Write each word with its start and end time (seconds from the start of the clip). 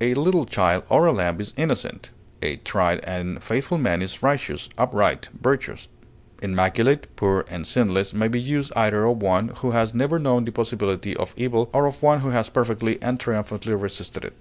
A 0.00 0.14
little 0.14 0.46
child 0.46 0.84
or 0.88 1.04
a 1.04 1.12
lamb 1.12 1.38
is 1.38 1.52
innocent; 1.54 2.12
a 2.40 2.56
tried 2.56 3.00
and 3.00 3.42
faithful 3.42 3.76
man 3.76 4.00
is 4.00 4.22
righteous, 4.22 4.70
upright, 4.78 5.28
virtuous. 5.38 5.86
Immaculate, 6.40 7.14
pure, 7.14 7.44
and 7.50 7.66
sinless 7.66 8.14
may 8.14 8.28
be 8.28 8.40
used 8.40 8.72
either 8.74 9.04
of 9.04 9.18
one 9.20 9.48
who 9.56 9.72
has 9.72 9.92
never 9.92 10.18
known 10.18 10.46
the 10.46 10.50
possibility 10.50 11.14
of 11.14 11.34
evil 11.36 11.68
or 11.74 11.84
of 11.84 12.02
one 12.02 12.20
who 12.20 12.30
has 12.30 12.48
perfectly 12.48 12.96
and 13.02 13.20
triumphantly 13.20 13.74
resisted 13.74 14.24
it. 14.24 14.32